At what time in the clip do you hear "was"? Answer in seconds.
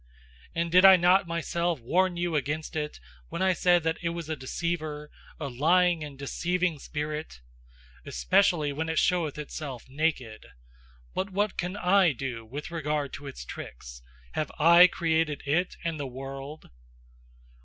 4.09-4.29